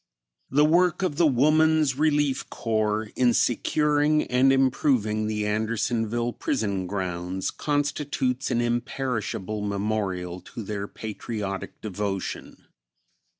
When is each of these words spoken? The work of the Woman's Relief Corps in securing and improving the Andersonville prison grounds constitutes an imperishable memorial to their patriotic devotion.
The 0.49 0.65
work 0.65 1.03
of 1.03 1.17
the 1.17 1.27
Woman's 1.27 1.95
Relief 1.95 2.49
Corps 2.49 3.11
in 3.15 3.35
securing 3.35 4.23
and 4.23 4.51
improving 4.51 5.27
the 5.27 5.45
Andersonville 5.45 6.33
prison 6.33 6.87
grounds 6.87 7.51
constitutes 7.51 8.49
an 8.49 8.61
imperishable 8.61 9.61
memorial 9.61 10.39
to 10.41 10.63
their 10.63 10.87
patriotic 10.87 11.79
devotion. 11.81 12.65